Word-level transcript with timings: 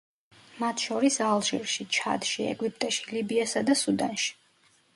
მათ 0.61 0.83
შორის 0.85 1.17
ალჟირში, 1.25 1.85
ჩადში, 1.99 2.41
ეგვიპტეში, 2.55 3.05
ლიბიასა 3.13 3.65
და 3.71 3.77
სუდანში. 3.85 4.33